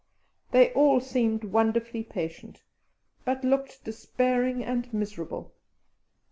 [0.49, 2.63] They all seemed wonderfully patient,
[3.23, 5.53] but looked despairing and miserable.